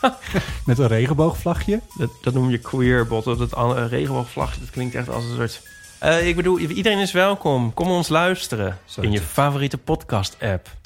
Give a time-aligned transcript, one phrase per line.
[0.66, 1.80] met een regenboogvlagje.
[1.96, 3.24] Dat, dat noem je queerbot.
[3.24, 5.62] Dat an- regenboogvlag, dat klinkt echt als een soort...
[5.98, 7.74] Eh, ik bedoel, iedereen is welkom.
[7.74, 10.78] Kom ons luisteren Zo in je favoriete podcast-app.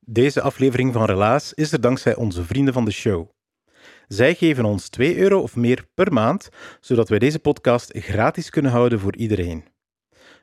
[0.00, 3.28] Deze aflevering van Relaas is er dankzij onze vrienden van de show.
[4.08, 6.48] Zij geven ons 2 euro of meer per maand,
[6.80, 9.64] zodat wij deze podcast gratis kunnen houden voor iedereen.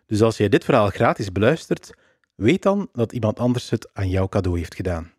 [0.06, 1.94] Dus als jij dit verhaal gratis beluistert,
[2.36, 5.12] weet dan dat iemand anders het aan jou cadeau heeft gedaan.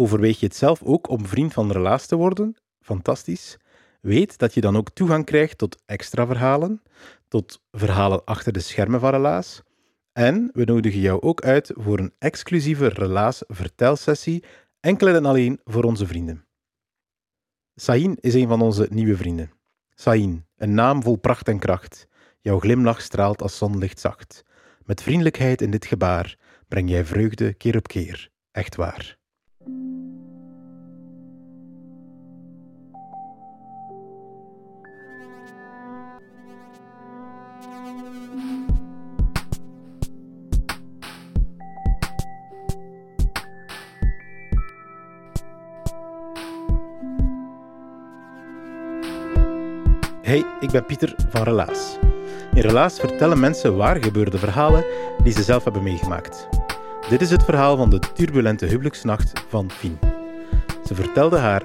[0.00, 2.56] Overweeg je het zelf ook om vriend van Relaas te worden?
[2.80, 3.56] Fantastisch.
[4.00, 6.82] Weet dat je dan ook toegang krijgt tot extra verhalen,
[7.28, 9.62] tot verhalen achter de schermen van Relaas,
[10.12, 14.44] en we nodigen jou ook uit voor een exclusieve Relaas vertelsessie,
[14.80, 16.46] enkel en alleen voor onze vrienden.
[17.74, 19.52] Sahin is een van onze nieuwe vrienden.
[19.94, 22.08] Sahin, een naam vol pracht en kracht.
[22.40, 24.44] Jouw glimlach straalt als zonlicht zacht.
[24.84, 26.38] Met vriendelijkheid in dit gebaar
[26.68, 28.30] breng jij vreugde keer op keer.
[28.50, 29.18] Echt waar.
[50.28, 51.98] Hey, ik ben Pieter van Relaas.
[52.54, 54.84] In Relaas vertellen mensen waar gebeurde verhalen
[55.22, 56.57] die ze zelf hebben meegemaakt.
[57.08, 59.98] Dit is het verhaal van de turbulente huwelijksnacht van Fien.
[60.86, 61.62] Ze vertelde haar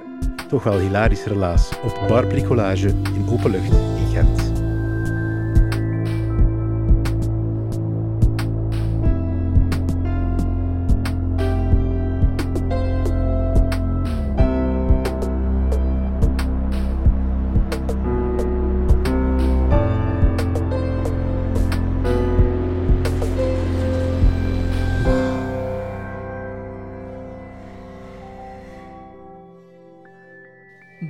[0.48, 4.53] toch wel hilarisch relaas op Bar Bricolage in openlucht in Gent.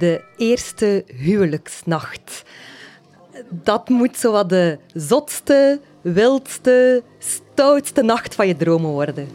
[0.05, 2.43] De eerste huwelijksnacht.
[3.49, 9.29] Dat moet zo wat de zotste, wildste, stoutste nacht van je dromen worden.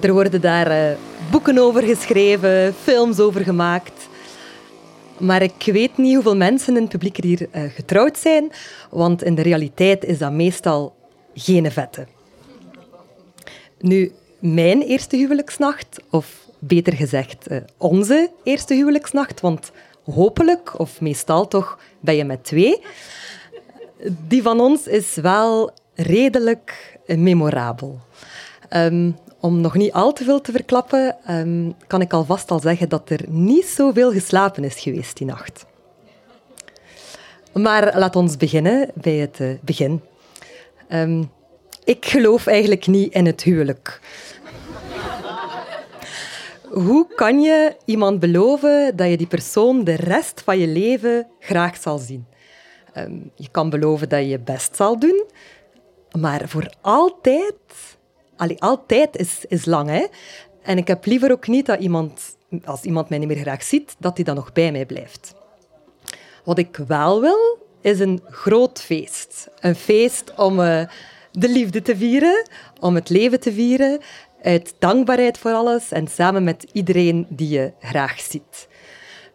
[0.00, 0.96] Er worden daar eh,
[1.30, 4.08] boeken over geschreven, films over gemaakt.
[5.18, 8.52] Maar ik weet niet hoeveel mensen in het publiek er hier eh, getrouwd zijn,
[8.90, 10.94] want in de realiteit is dat meestal
[11.34, 12.06] geen vette.
[13.78, 19.70] Nu, mijn eerste huwelijksnacht, of beter gezegd eh, onze eerste huwelijksnacht, want
[20.04, 22.80] hopelijk, of meestal toch, ben je met twee.
[24.28, 28.00] Die van ons is wel redelijk memorabel.
[28.68, 29.10] Ehm,
[29.40, 33.10] om nog niet al te veel te verklappen, ehm, kan ik alvast al zeggen dat
[33.10, 35.66] er niet zoveel geslapen is geweest die nacht.
[37.52, 40.00] Maar laat ons beginnen bij het eh, begin.
[40.88, 41.22] Ehm,
[41.84, 44.00] ik geloof eigenlijk niet in het huwelijk.
[46.84, 51.76] Hoe kan je iemand beloven dat je die persoon de rest van je leven graag
[51.76, 52.26] zal zien?
[52.92, 55.24] Ehm, je kan beloven dat je je best zal doen,
[56.18, 57.54] maar voor altijd...
[58.36, 60.06] Allee, altijd is, is lang, hè?
[60.62, 63.96] En ik heb liever ook niet dat iemand, als iemand mij niet meer graag ziet,
[63.98, 65.34] dat hij dan nog bij mij blijft.
[66.44, 69.48] Wat ik wel wil, is een groot feest.
[69.60, 70.86] Een feest om eh,
[71.32, 72.48] de liefde te vieren,
[72.80, 74.00] om het leven te vieren,
[74.42, 78.68] uit dankbaarheid voor alles en samen met iedereen die je graag ziet.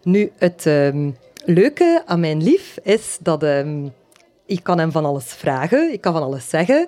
[0.04, 1.12] Nu, het ehm,
[1.46, 3.88] leuke aan mijn lief is dat ehm,
[4.46, 6.88] ik kan hem van alles vragen, ik kan van alles zeggen,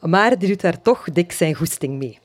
[0.00, 2.18] maar die doet daar toch dik zijn goesting mee.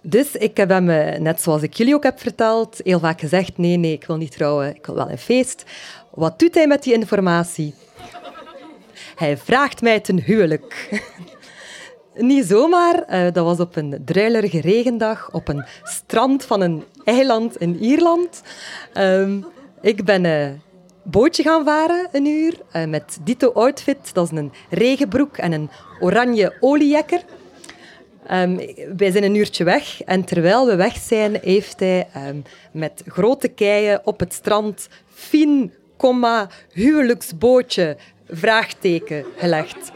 [0.00, 3.58] Dus ik heb hem, eh, net zoals ik jullie ook heb verteld, heel vaak gezegd,
[3.58, 5.64] nee, nee, ik wil niet trouwen, ik wil wel een feest.
[6.10, 7.74] Wat doet hij met die informatie?
[9.16, 10.88] Hij vraagt mij ten huwelijk.
[12.18, 17.56] Niet zomaar, eh, dat was op een druilerige regendag op een strand van een eiland
[17.56, 18.42] in Ierland.
[18.92, 19.40] Ehm,
[19.80, 20.60] ik ben een
[21.02, 24.14] bootje gaan varen, een uur, eh, met dito outfit.
[24.14, 25.70] Dat is een regenbroek en een
[26.00, 27.20] oranje oliejekker.
[28.26, 28.56] Ehm,
[28.96, 32.36] wij zijn een uurtje weg en terwijl we weg zijn, heeft hij ehm,
[32.72, 37.96] met grote keien op het strand fin, komma, huwelijksbootje,
[38.28, 39.92] vraagteken gelegd.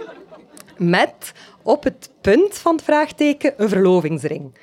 [0.77, 4.55] Met op het punt van het vraagteken een verlovingsring.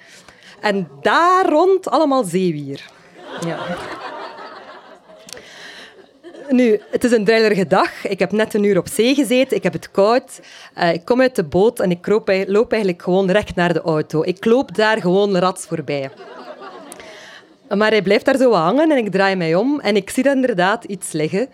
[0.62, 2.90] En daar rond allemaal zeewier.
[3.46, 3.58] Ja.
[6.50, 8.06] Nu, het is een druilerige dag.
[8.06, 9.58] Ik heb net een uur op zee gezeten.
[9.58, 10.40] Ik heb het koud.
[10.78, 14.24] Uh, ik kom uit de boot en ik loop, eigenlijk gewoon recht naar de auto.
[14.24, 16.10] Ik loop daar gewoon rats voorbij.
[17.70, 20.84] Maar hij blijft daar zo hangen en ik draai mij om en ik zie inderdaad
[20.84, 21.50] iets liggen.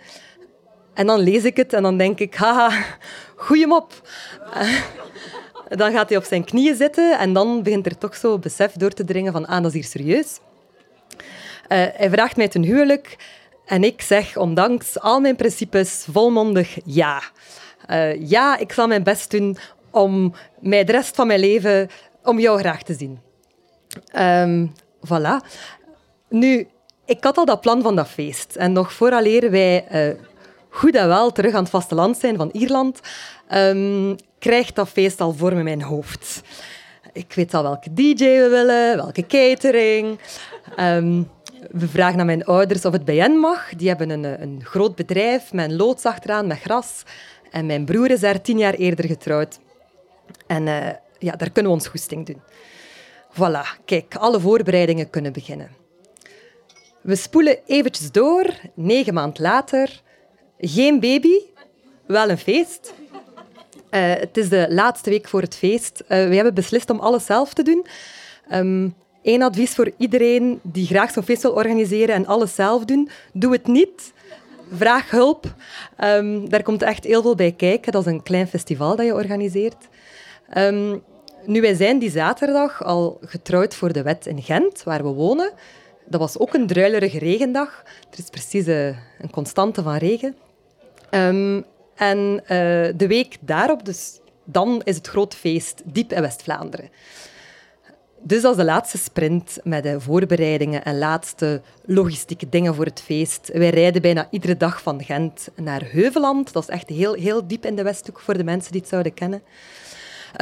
[0.93, 2.85] En dan lees ik het en dan denk ik, haha,
[3.43, 3.93] goeie mop.
[5.67, 8.91] Dan gaat hij op zijn knieën zitten en dan begint er toch zo besef door
[8.91, 10.39] te dringen van, ah, dat is hier serieus.
[11.17, 13.17] Uh, hij vraagt mij ten huwelijk
[13.65, 17.21] en ik zeg, ondanks al mijn principes, volmondig ja.
[17.89, 19.57] Uh, ja, ik zal mijn best doen
[19.91, 21.89] om mij de rest van mijn leven
[22.23, 23.19] om jou graag te zien.
[24.19, 24.73] Um,
[25.07, 25.47] voilà.
[26.29, 26.67] Nu,
[27.05, 28.55] ik had al dat plan van dat feest.
[28.55, 29.85] En nog vooraleer wij
[30.73, 32.99] goed en wel terug aan het vasteland zijn van Ierland,
[33.53, 36.41] um, krijgt dat feest al vorm in mijn hoofd.
[37.13, 40.19] Ik weet al welke DJ we willen, welke catering.
[40.79, 41.29] Um,
[41.71, 43.69] we vragen aan mijn ouders of het bij hen mag.
[43.75, 47.03] Die hebben een, een groot bedrijf met een loods achteraan, met gras.
[47.51, 49.59] En mijn broer is daar tien jaar eerder getrouwd.
[50.47, 52.41] En uh, ja, daar kunnen we ons goesting doen.
[53.33, 55.69] Voilà, kijk, alle voorbereidingen kunnen beginnen.
[57.01, 58.45] We spoelen eventjes door,
[58.75, 60.01] negen maand later.
[60.65, 61.39] Geen baby,
[62.05, 62.93] wel een feest.
[63.91, 66.01] Uh, het is de laatste week voor het feest.
[66.01, 67.85] Uh, we hebben beslist om alles zelf te doen.
[68.51, 73.09] Um, Eén advies voor iedereen die graag zo'n feest wil organiseren en alles zelf doen.
[73.33, 74.13] Doe het niet.
[74.73, 75.55] Vraag hulp.
[76.03, 77.91] Um, daar komt echt heel veel bij kijken.
[77.91, 79.87] Dat is een klein festival dat je organiseert.
[80.57, 81.03] Um,
[81.45, 85.51] nu, wij zijn die zaterdag al getrouwd voor de wet in Gent, waar we wonen.
[86.05, 87.83] Dat was ook een druilerige regendag.
[88.11, 90.35] Er is precies uh, een constante van regen.
[91.15, 91.65] Um,
[91.95, 92.47] en uh,
[92.95, 96.89] de week daarop, dus dan is het groot feest diep in West-Vlaanderen.
[98.25, 103.49] Dus als de laatste sprint met de voorbereidingen en laatste logistieke dingen voor het feest.
[103.53, 106.53] Wij rijden bijna iedere dag van Gent naar Heuveland.
[106.53, 109.13] Dat is echt heel, heel diep in de Westhoek voor de mensen die het zouden
[109.13, 109.41] kennen.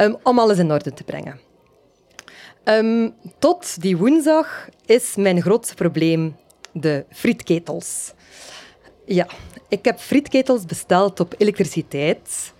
[0.00, 1.40] Um, om alles in orde te brengen.
[2.64, 6.36] Um, tot die woensdag is mijn grootste probleem
[6.72, 8.12] de frietketels.
[9.04, 9.26] Ja,
[9.68, 12.52] ik heb frietketels besteld op elektriciteit.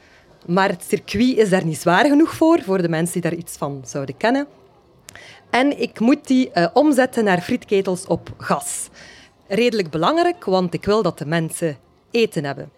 [0.47, 3.57] Maar het circuit is daar niet zwaar genoeg voor, voor de mensen die daar iets
[3.57, 4.47] van zouden kennen.
[5.51, 8.89] En ik moet die uh, omzetten naar frietketels op gas.
[9.47, 11.77] Redelijk belangrijk, want ik wil dat de mensen
[12.11, 12.71] eten hebben.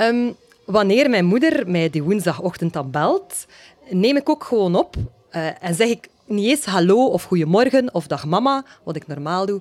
[0.00, 0.36] Um,
[0.66, 3.46] wanneer mijn moeder mij die woensdagochtend dan belt,
[3.90, 8.06] neem ik ook gewoon op uh, en zeg ik niet eens hallo of goedemorgen of
[8.06, 9.60] dag mama, wat ik normaal doe.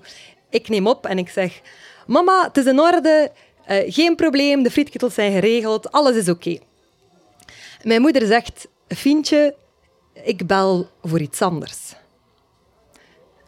[0.52, 1.62] Ik neem op en ik zeg,
[2.08, 3.32] mama, het is in orde,
[3.70, 6.58] uh, geen probleem, de frietketels zijn geregeld, alles is oké.
[7.84, 9.56] Mijn moeder zegt, Fientje,
[10.14, 11.94] ik bel voor iets anders.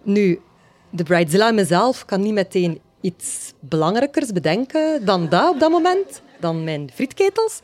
[0.04, 0.42] Nu,
[0.90, 6.64] de bridezilla mezelf kan niet meteen iets belangrijkers bedenken dan dat op dat moment, dan
[6.64, 7.60] mijn frietketels.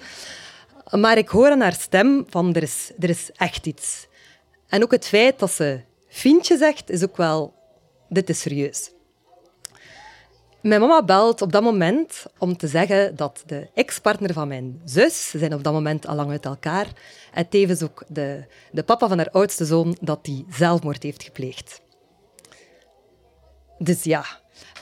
[0.92, 4.08] Maar ik hoor aan haar stem van er is, er is echt iets.
[4.68, 7.54] En ook het feit dat ze Fientje zegt, is ook wel,
[8.10, 8.92] dit is serieus.
[10.62, 15.30] Mijn mama belt op dat moment om te zeggen dat de ex-partner van mijn zus,
[15.30, 16.88] ze zijn op dat moment al lang uit elkaar,
[17.34, 21.82] en tevens ook de, de papa van haar oudste zoon, dat die zelfmoord heeft gepleegd.
[23.78, 24.26] Dus ja,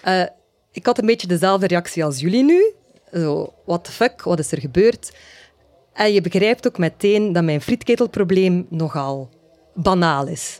[0.07, 0.25] uh,
[0.71, 2.73] ik had een beetje dezelfde reactie als jullie nu.
[3.13, 5.11] Zo, what the fuck, wat is er gebeurd?
[5.93, 9.29] En je begrijpt ook meteen dat mijn frietketelprobleem nogal
[9.73, 10.59] banaal is.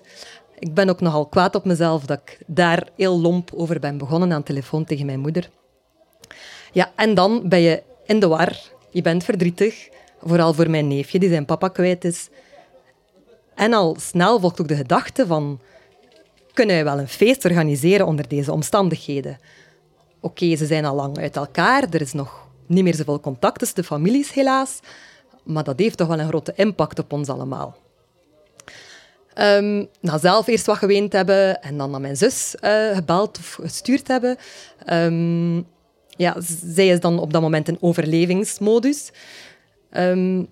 [0.59, 4.33] Ik ben ook nogal kwaad op mezelf dat ik daar heel lomp over ben begonnen
[4.33, 5.49] aan telefoon tegen mijn moeder.
[6.71, 8.57] Ja, en dan ben je in de war.
[8.91, 9.89] Je bent verdrietig.
[10.21, 12.29] Vooral voor mijn neefje, die zijn papa kwijt is.
[13.55, 15.59] En al snel volgt ook de gedachte van...
[16.53, 19.37] Kunnen wij wel een feest organiseren onder deze omstandigheden?
[20.19, 21.83] Oké, ze zijn al lang uit elkaar.
[21.89, 24.79] Er is nog niet meer zoveel contact tussen de families, helaas.
[25.43, 27.75] Maar dat heeft toch wel een grote impact op ons allemaal.
[29.39, 33.53] Um, na zelf eerst wat geweend hebben en dan naar mijn zus uh, gebeld of
[33.61, 34.37] gestuurd hebben.
[34.93, 35.67] Um,
[36.09, 39.11] ja, zij is dan op dat moment in overlevingsmodus.
[39.91, 40.47] Um,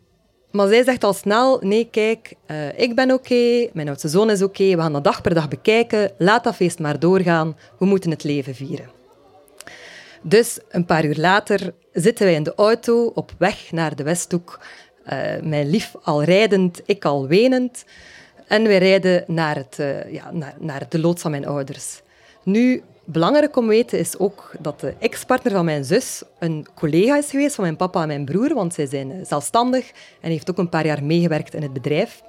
[0.52, 4.42] maar zij zegt al snel, nee, kijk, uh, ik ben oké, mijn oudste zoon is
[4.42, 8.12] oké, we gaan dat dag per dag bekijken, laat dat feest maar doorgaan, we moeten
[8.12, 8.90] het leven vieren.
[10.22, 14.60] Dus een paar uur later zitten wij in de auto op weg naar de Westhoek,
[15.06, 15.12] uh,
[15.42, 17.86] mijn lief al rijdend, ik al wenend.
[18.48, 22.02] En wij rijden naar, het, uh, ja, naar, naar de loods van mijn ouders.
[22.44, 27.18] Nu, belangrijk om te weten is ook dat de ex-partner van mijn zus een collega
[27.18, 30.50] is geweest van mijn papa en mijn broer, want zij zijn eh, zelfstandig en heeft
[30.50, 32.22] ook een paar jaar meegewerkt in het bedrijf.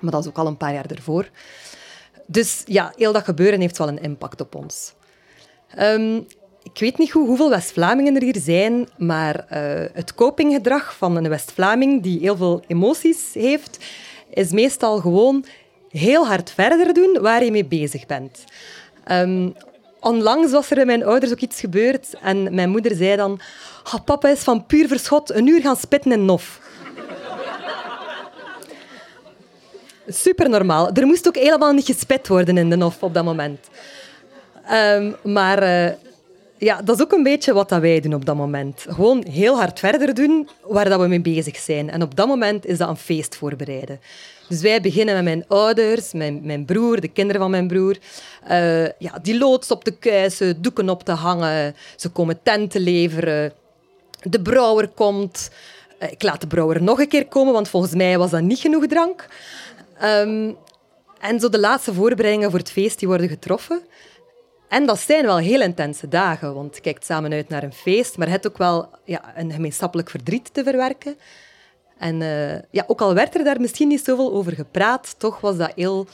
[0.00, 1.30] Maar dat is ook al een paar jaar ervoor.
[2.26, 4.94] Dus ja, heel dat gebeuren heeft wel een impact op ons.
[5.78, 6.26] Um,
[6.62, 12.02] ik weet niet hoeveel West-Vlamingen er hier zijn, maar eh, het copinggedrag van een West-Vlaming
[12.02, 13.84] die heel veel emoties heeft,
[14.30, 15.44] is meestal gewoon
[15.88, 18.44] heel hard verder doen waar je mee bezig bent.
[19.10, 19.54] Um,
[20.00, 23.40] onlangs was er bij mijn ouders ook iets gebeurd en mijn moeder zei dan
[24.04, 26.60] papa is van puur verschot een uur gaan spitten in Nof.
[30.08, 30.90] Super normaal.
[30.92, 33.58] Er moest ook helemaal niet gespit worden in de Nof op dat moment.
[34.72, 35.90] Um, maar uh,
[36.58, 38.84] ja, dat is ook een beetje wat dat wij doen op dat moment.
[38.88, 41.90] Gewoon heel hard verder doen waar dat we mee bezig zijn.
[41.90, 44.00] En op dat moment is dat een feest voorbereiden.
[44.48, 47.96] Dus wij beginnen met mijn ouders, mijn, mijn broer, de kinderen van mijn broer.
[48.50, 51.74] Uh, ja, die loods op te kuisen, doeken op te hangen.
[51.96, 53.52] Ze komen tenten leveren.
[54.22, 55.50] De brouwer komt.
[56.02, 58.58] Uh, ik laat de brouwer nog een keer komen, want volgens mij was dat niet
[58.58, 59.26] genoeg drank.
[60.02, 60.56] Um,
[61.20, 63.80] en zo de laatste voorbereidingen voor het feest die worden getroffen.
[64.68, 68.16] En dat zijn wel heel intense dagen, want je kijkt samen uit naar een feest,
[68.16, 71.18] maar je hebt ook wel ja, een gemeenschappelijk verdriet te verwerken.
[71.98, 75.56] En uh, ja, ook al werd er daar misschien niet zoveel over gepraat, toch was
[75.56, 76.06] dat heel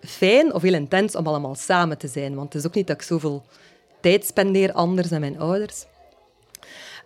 [0.00, 2.34] fijn of heel intens om allemaal samen te zijn.
[2.34, 3.42] Want het is ook niet dat ik zoveel
[4.00, 5.84] tijd spendeer anders dan mijn ouders.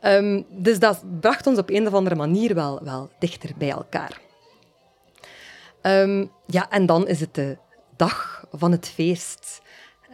[0.03, 4.21] Um, dus dat bracht ons op een of andere manier wel, wel dichter bij elkaar.
[5.83, 7.57] Um, ja, en dan is het de
[7.97, 9.61] dag van het feest.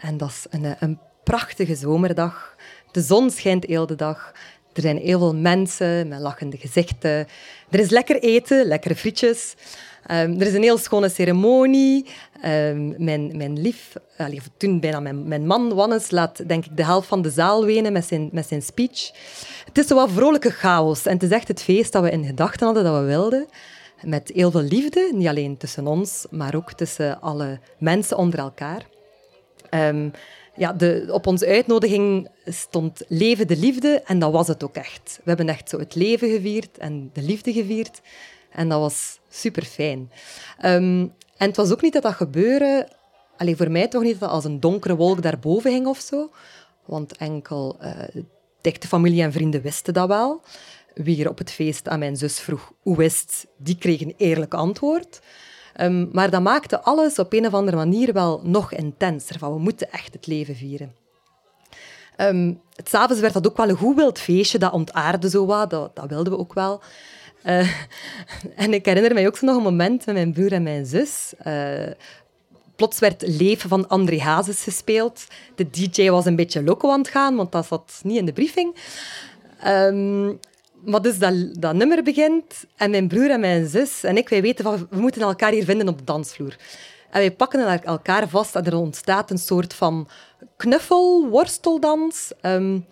[0.03, 2.57] En dat is een, een prachtige zomerdag.
[2.91, 4.33] De zon schijnt heel de dag.
[4.73, 7.27] Er zijn heel veel mensen met lachende gezichten.
[7.71, 9.55] Er is lekker eten, lekkere frietjes.
[10.11, 12.07] Um, er is een heel schone ceremonie.
[12.45, 16.85] Um, mijn, mijn lief, allee, toen bijna mijn, mijn man Wannes, laat denk ik de
[16.85, 19.11] helft van de zaal wenen met zijn, met zijn speech.
[19.65, 21.07] Het is zo wat vrolijke chaos.
[21.07, 23.47] En het is echt het feest dat we in gedachten hadden dat we wilden.
[24.03, 28.92] Met heel veel liefde, niet alleen tussen ons, maar ook tussen alle mensen onder elkaar.
[29.75, 30.11] Um,
[30.57, 35.21] ja, de, op onze uitnodiging stond Leven de Liefde en dat was het ook echt.
[35.25, 38.01] We hebben echt zo het leven gevierd en de liefde gevierd.
[38.51, 40.11] En dat was super fijn.
[40.65, 42.89] Um, en het was ook niet dat dat gebeurde,
[43.37, 46.31] alleen voor mij toch niet dat als een donkere wolk daarboven ging of zo.
[46.85, 47.79] Want enkel
[48.65, 50.43] uh, familie en vrienden wisten dat wel.
[50.95, 54.55] Wie er op het feest aan mijn zus vroeg hoe wist, die kreeg een eerlijk
[54.55, 55.21] antwoord.
[55.81, 59.39] Um, maar dat maakte alles op een of andere manier wel nog intenser.
[59.39, 60.95] Van, we moeten echt het leven vieren.
[62.17, 65.71] Um, het S'avonds werd dat ook wel een goed wild feestje, dat ontaarde zo wat,
[65.71, 66.81] dat, dat wilden we ook wel.
[67.47, 67.69] Uh,
[68.57, 71.33] en ik herinner mij ook nog een moment met mijn broer en mijn zus.
[71.47, 71.91] Uh,
[72.77, 75.27] plots werd Leven van André Hazes gespeeld.
[75.55, 78.33] De DJ was een beetje loco aan het gaan, want dat zat niet in de
[78.33, 78.77] briefing.
[79.67, 80.39] Um,
[80.85, 84.65] maar dus dat, nummer begint en mijn broer en mijn zus en ik, wij weten
[84.65, 86.57] van, we moeten elkaar hier vinden op de dansvloer.
[87.11, 90.09] En wij pakken elkaar vast en er ontstaat een soort van
[90.57, 92.33] knuffel, worsteldans.
[92.43, 92.87] Um,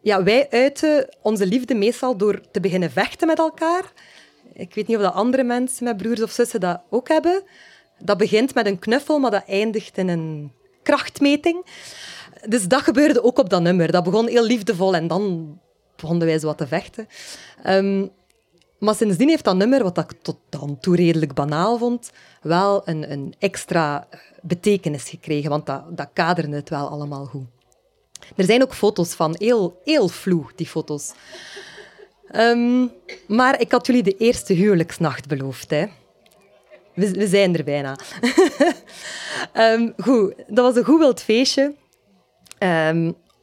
[0.00, 3.92] ja, wij uiten onze liefde meestal door te beginnen vechten met elkaar.
[4.52, 7.42] Ik weet niet of dat andere mensen met broers of zussen dat ook hebben.
[7.98, 10.52] Dat begint met een knuffel, maar dat eindigt in een
[10.82, 11.66] krachtmeting.
[12.48, 13.92] Dus dat gebeurde ook op dat nummer.
[13.92, 15.58] Dat begon heel liefdevol en dan
[15.96, 17.08] begonnen wij zo wat te vechten.
[17.66, 18.10] Um,
[18.78, 22.12] maar sindsdien heeft dat nummer, wat ik tot dan toe redelijk banaal vond,
[22.42, 24.08] wel een, een extra
[24.42, 27.46] betekenis gekregen, want dat, dat kaderde het wel allemaal goed.
[28.36, 30.10] Er zijn ook foto's van, heel, heel
[30.54, 31.12] die foto's.
[32.32, 32.92] Um,
[33.26, 35.70] maar ik had jullie de eerste huwelijksnacht beloofd.
[35.70, 35.86] Hè.
[36.94, 37.96] We, zijn er bijna.
[39.54, 41.74] um, goed, dat was een goed wild feestje.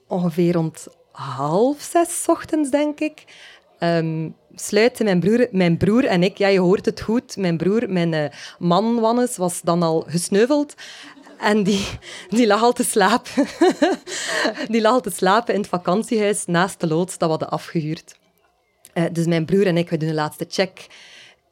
[0.07, 3.23] Ongeveer rond half zes ochtends, denk ik,
[3.79, 7.89] um, sluiten mijn broer, mijn broer en ik, ja, je hoort het goed, mijn broer,
[7.89, 8.25] mijn uh,
[8.59, 10.73] man Wannes, was dan al gesneuveld.
[11.39, 11.87] En die,
[12.29, 13.47] die lag al te slapen.
[14.73, 18.15] die lag al te slapen in het vakantiehuis naast de loods dat we hadden afgehuurd.
[18.93, 20.87] Uh, dus mijn broer en ik, we doen de laatste check.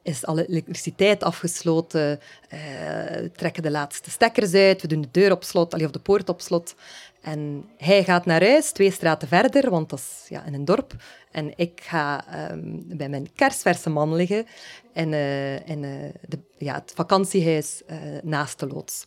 [0.02, 2.20] Is alle elektriciteit afgesloten?
[2.54, 4.82] Uh, trekken de laatste stekkers uit.
[4.82, 6.74] We doen de deur op slot, of de poort op slot.
[7.20, 10.94] En hij gaat naar huis, twee straten verder, want dat is ja, in een dorp.
[11.30, 14.46] En ik ga um, bij mijn kersverse man liggen
[14.92, 17.82] in, uh, in uh, de, ja, het vakantiehuis
[18.22, 19.06] naast de loods.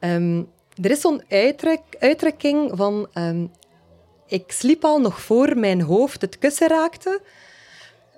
[0.00, 0.48] Um,
[0.82, 3.08] er is zo'n uitdruk, uitdrukking van...
[3.14, 3.50] Um,
[4.28, 7.20] ik sliep al nog voor mijn hoofd het kussen raakte.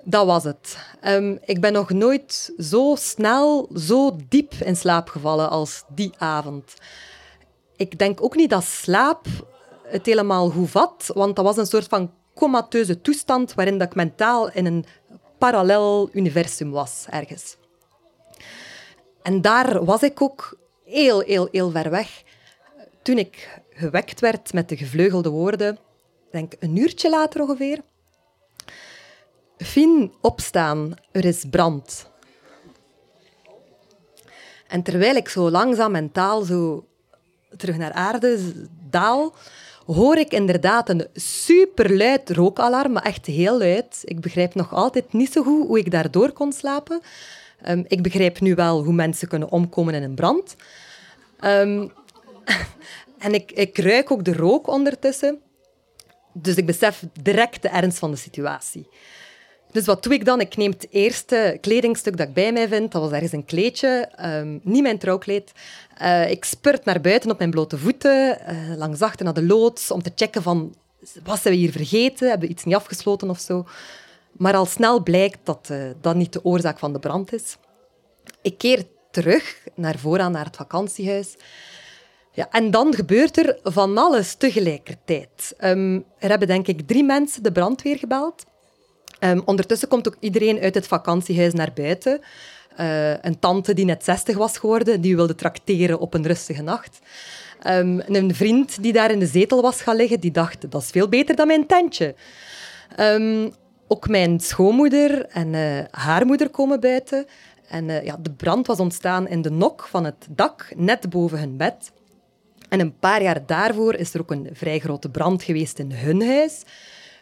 [0.05, 0.79] Dat was het.
[1.45, 6.75] ik ben nog nooit zo snel, zo diep in slaap gevallen als die avond
[7.79, 9.27] ik denk ook niet dat slaap
[9.83, 14.51] het helemaal goed vat, want dat was een soort van comateuze toestand waarin ik mentaal
[14.51, 14.85] in een
[15.39, 17.57] parallel universum was, ergens.
[19.23, 22.23] En daar was ik ook heel, heel, heel ver weg
[23.03, 25.79] toen ik gewekt werd met de gevleugelde woorden,
[26.31, 27.81] denk een uurtje later ongeveer.
[29.59, 32.11] Fien, opstaan, er is brand.
[34.67, 36.87] En terwijl ik zo langzaam mentaal zo
[37.57, 38.39] terug naar aarde
[38.91, 39.35] daal,
[39.87, 44.03] hoor ik inderdaad een superluid rookalarm, maar echt heel luid.
[44.05, 47.01] Ik begrijp nog altijd niet zo goed hoe ik daardoor kon slapen.
[47.69, 50.57] Um, ik begrijp nu wel hoe mensen kunnen omkomen in een brand.
[51.45, 51.93] Um,
[53.19, 55.41] en ik, ik ruik ook de rook ondertussen.
[56.33, 58.89] Dus ik besef direct de ernst van de situatie.
[59.73, 60.41] Dus wat doe ik dan?
[60.41, 62.93] Ik neem het eerste kledingstuk dat ik bij mij vind.
[62.93, 65.53] Dat was ergens een kleedje, um, niet mijn trouwkleed.
[66.03, 69.91] Uh, ik spurt naar buiten op mijn blote voeten, uh, langs achter naar de loods,
[69.91, 70.75] om te checken van,
[71.25, 72.29] wat zijn we hier vergeten?
[72.29, 73.67] Hebben we iets niet afgesloten of zo?
[74.33, 77.57] Maar al snel blijkt dat uh, dat niet de oorzaak van de brand is.
[78.43, 81.37] Ik keer terug naar vooraan, naar het vakantiehuis.
[82.33, 85.55] Ja, en dan gebeurt er van alles tegelijkertijd.
[85.61, 88.45] Um, er hebben denk ik drie mensen de brandweer gebeld.
[89.21, 92.21] Um, ondertussen komt ook iedereen uit het vakantiehuis naar buiten.
[92.81, 96.99] Uh, een tante die net 60 was geworden, die wilde trakteren op een rustige nacht.
[97.67, 100.91] Um, een vriend die daar in de zetel was gaan liggen, die dacht, dat is
[100.91, 102.15] veel beter dan mijn tentje.
[103.01, 103.53] Um,
[103.89, 107.27] ook mijn schoonmoeder en uh, haar moeder komen buiten.
[107.69, 111.39] En uh, ja, de brand was ontstaan in de nok van het dak, net boven
[111.39, 111.93] hun bed.
[112.69, 116.27] En een paar jaar daarvoor is er ook een vrij grote brand geweest in hun
[116.27, 116.63] huis.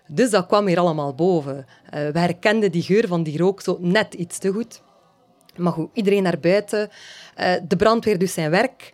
[0.06, 1.56] Dus dat kwam hier allemaal boven.
[1.56, 4.82] Uh, we herkenden die geur van die rook zo net iets te goed.
[5.56, 6.90] Maar goed, iedereen naar buiten.
[7.40, 8.90] Uh, de brandweer doet zijn werk.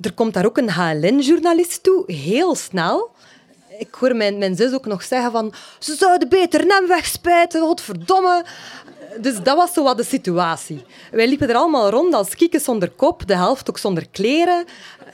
[0.00, 3.10] Er komt daar ook een HLN-journalist toe, heel snel.
[3.78, 5.54] Ik hoor mijn, mijn zus ook nog zeggen van...
[5.78, 8.44] Ze zouden beter nem wegspuiten, godverdomme.
[9.20, 10.84] Dus dat was zo wat de situatie.
[11.10, 14.64] Wij liepen er allemaal rond als kieken zonder kop, de helft ook zonder kleren.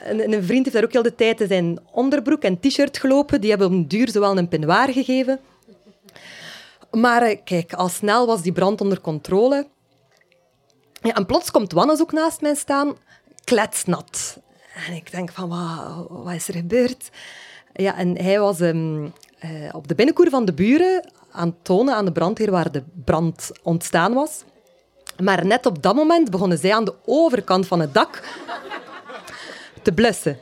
[0.03, 3.41] Een, een vriend heeft daar ook heel de tijd in zijn onderbroek en t-shirt gelopen.
[3.41, 5.39] Die hebben een duur zowel een pinoir gegeven.
[6.91, 9.67] Maar eh, kijk, al snel was die brand onder controle.
[11.01, 12.95] Ja, en plots komt Wannes ook naast mij staan,
[13.43, 14.39] kletsnat.
[14.87, 17.09] En ik denk van, wat, wat is er gebeurd?
[17.73, 19.13] Ja, en hij was um,
[19.45, 23.51] uh, op de binnenkoer van de buren aan tonen aan de brandweer waar de brand
[23.63, 24.43] ontstaan was.
[25.21, 28.23] Maar net op dat moment begonnen zij aan de overkant van het dak
[29.81, 30.37] te blussen.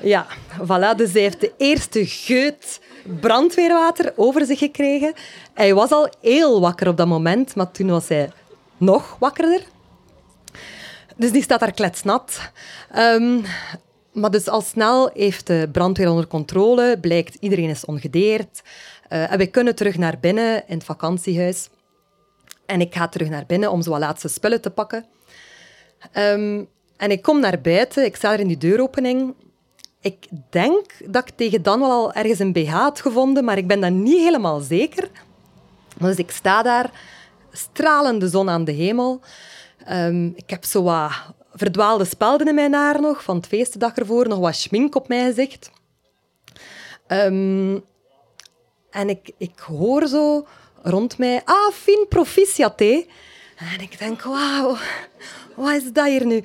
[0.00, 0.26] Ja,
[0.58, 0.96] voilà.
[0.96, 2.80] Dus hij heeft de eerste geut
[3.20, 5.12] brandweerwater over zich gekregen.
[5.54, 8.30] Hij was al heel wakker op dat moment, maar toen was hij
[8.76, 9.62] nog wakkerder.
[11.16, 12.50] Dus die staat daar kletsnat.
[12.96, 13.44] Um,
[14.12, 18.62] maar dus al snel heeft de brandweer onder controle, blijkt iedereen is ongedeerd.
[19.12, 21.68] Uh, en wij kunnen terug naar binnen in het vakantiehuis.
[22.66, 25.04] En ik ga terug naar binnen om zo wat laatste spullen te pakken.
[26.12, 29.34] Um, en ik kom naar buiten, ik sta er in die deuropening.
[30.00, 33.66] Ik denk dat ik tegen dan wel al ergens een BH had gevonden, maar ik
[33.66, 35.10] ben dat niet helemaal zeker.
[35.98, 36.90] Dus ik sta daar,
[37.52, 39.20] stralende zon aan de hemel.
[39.90, 41.12] Um, ik heb zo wat
[41.54, 45.26] verdwaalde spelden in mijn haar nog, van het feestdag ervoor, nog wat schmink op mijn
[45.26, 45.70] gezicht.
[47.08, 47.84] Um,
[48.90, 50.46] en ik, ik hoor zo
[50.82, 53.06] rond mij, ah, fin proficiat, En
[53.80, 54.76] ik denk, wauw,
[55.54, 56.44] wat is dat hier nu?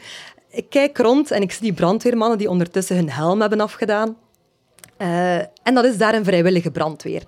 [0.49, 4.17] Ik kijk rond en ik zie die brandweermannen die ondertussen hun helm hebben afgedaan.
[4.97, 7.23] Uh, en dat is daar een vrijwillige brandweer.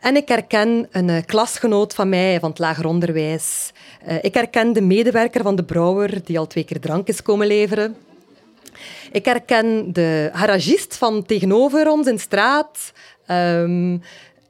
[0.00, 3.72] En ik herken een uh, klasgenoot van mij van het lager onderwijs.
[4.08, 7.46] Uh, ik herken de medewerker van de brouwer die al twee keer drank is komen
[7.46, 7.96] leveren.
[9.12, 12.92] Ik herken de garagist van tegenover ons in straat.
[13.30, 14.02] Um,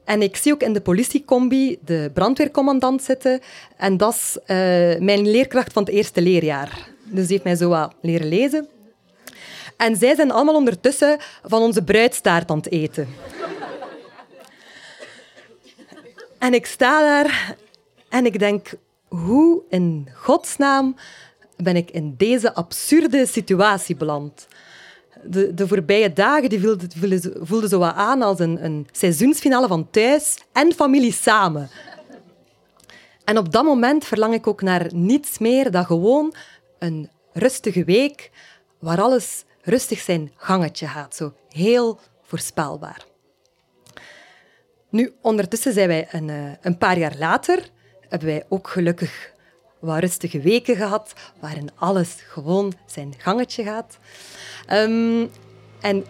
[0.05, 3.39] en ik zie ook in de politiecombi de brandweercommandant zitten.
[3.77, 4.47] En dat is uh,
[4.99, 6.87] mijn leerkracht van het eerste leerjaar.
[7.03, 8.67] Dus die heeft mij zo wat leren lezen.
[9.77, 13.07] En zij zijn allemaal ondertussen van onze bruidstaart aan het eten.
[16.39, 17.55] En ik sta daar
[18.09, 18.73] en ik denk,
[19.07, 20.95] hoe in godsnaam
[21.57, 24.47] ben ik in deze absurde situatie beland?
[25.23, 26.89] De, de voorbije dagen die voelden,
[27.47, 31.69] voelden, zo wat aan als een, een seizoensfinale van Thuis en Familie Samen.
[33.23, 36.33] En op dat moment verlang ik ook naar niets meer dan gewoon
[36.79, 38.31] een rustige week
[38.79, 41.15] waar alles rustig zijn gangetje gaat.
[41.15, 43.08] Zo heel voorspelbaar.
[44.89, 47.69] Nu, ondertussen zijn wij een, eh, een paar jaar later,
[48.07, 49.31] hebben wij ook gelukkig
[49.79, 53.99] wat rustige weken gehad, waarin alles gewoon zijn gangetje gaat.
[54.71, 55.29] Um,
[55.81, 56.05] en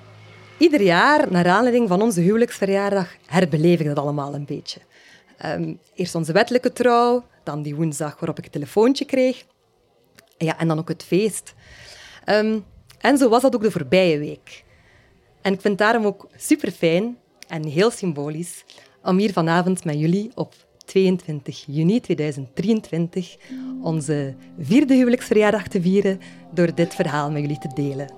[0.58, 4.80] ieder jaar, naar aanleiding van onze huwelijksverjaardag, herbeleef ik dat allemaal een beetje.
[5.46, 9.46] Um, eerst onze wettelijke trouw, dan die woensdag waarop ik een telefoontje kreeg.
[10.38, 11.54] Ja, en dan ook het feest.
[12.26, 12.66] Um,
[12.98, 14.64] en zo was dat ook de voorbije week.
[15.42, 17.18] En ik vind het daarom ook super fijn
[17.50, 18.64] en heel symbolisch
[19.04, 20.54] om hier vanavond met jullie op
[20.86, 23.38] 22 juni 2023
[23.82, 26.20] onze vierde huwelijksverjaardag te vieren
[26.54, 28.14] door dit verhaal met jullie te delen.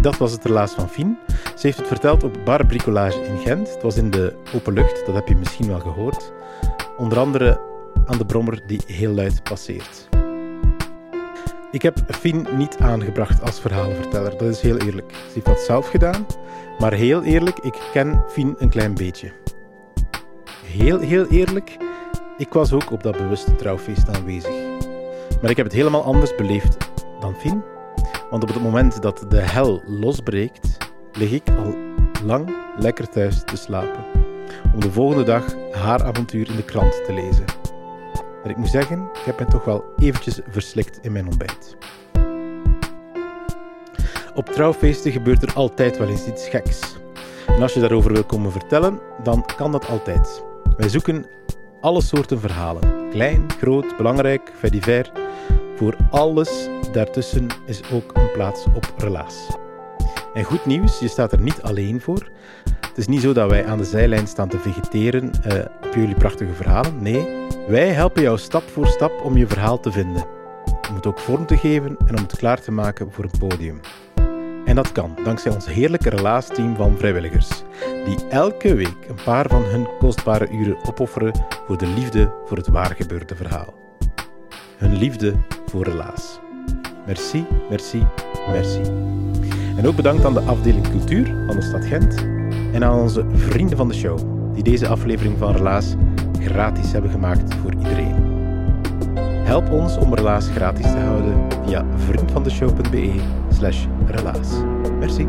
[0.00, 1.18] Dat was het relaas van Fien.
[1.56, 3.72] Ze heeft het verteld op Bar Bricolage in Gent.
[3.72, 6.32] Het was in de open lucht, dat heb je misschien wel gehoord.
[6.96, 7.60] Onder andere
[8.06, 10.08] aan de brommer die heel luid passeert.
[11.70, 15.12] Ik heb Fien niet aangebracht als verhalenverteller, dat is heel eerlijk.
[15.12, 16.26] Ze heeft dat zelf gedaan,
[16.78, 19.32] maar heel eerlijk, ik ken Fien een klein beetje.
[20.64, 21.76] Heel, heel eerlijk,
[22.38, 24.54] ik was ook op dat bewuste trouwfeest aanwezig.
[25.40, 26.76] Maar ik heb het helemaal anders beleefd
[27.20, 27.62] dan Fien.
[28.30, 30.85] Want op het moment dat de hel losbreekt,
[31.16, 31.74] lig ik al
[32.24, 34.04] lang lekker thuis te slapen.
[34.74, 37.44] Om de volgende dag haar avontuur in de krant te lezen.
[38.44, 41.76] En ik moet zeggen, ik heb me toch wel eventjes verslikt in mijn ontbijt.
[44.34, 46.96] Op trouwfeesten gebeurt er altijd wel eens iets geks.
[47.46, 50.42] En als je daarover wil komen vertellen, dan kan dat altijd.
[50.76, 51.26] Wij zoeken
[51.80, 53.08] alle soorten verhalen.
[53.10, 55.10] Klein, groot, belangrijk, fait divers.
[55.76, 59.46] Voor alles daartussen is ook een plaats op Relaas.
[60.36, 62.28] En goed nieuws, je staat er niet alleen voor.
[62.88, 66.14] Het is niet zo dat wij aan de zijlijn staan te vegeteren uh, op jullie
[66.14, 67.02] prachtige verhalen.
[67.02, 67.26] Nee,
[67.68, 70.24] wij helpen jou stap voor stap om je verhaal te vinden.
[70.88, 73.80] Om het ook vorm te geven en om het klaar te maken voor een podium.
[74.64, 77.48] En dat kan dankzij ons heerlijke relaasteam van vrijwilligers,
[78.04, 81.32] die elke week een paar van hun kostbare uren opofferen
[81.66, 83.74] voor de liefde voor het waargebeurde verhaal.
[84.76, 85.34] Hun liefde
[85.66, 86.40] voor relaas.
[87.06, 88.02] Merci, merci,
[88.50, 88.80] merci.
[89.76, 92.26] En ook bedankt aan de afdeling cultuur van de stad Gent
[92.72, 94.18] en aan onze vrienden van de show,
[94.54, 95.94] die deze aflevering van Relaas
[96.40, 98.14] gratis hebben gemaakt voor iedereen.
[99.44, 101.34] Help ons om Relaas gratis te houden
[101.66, 103.14] via vriendvandeshow.be
[103.48, 104.48] slash relaas.
[104.98, 105.26] Merci.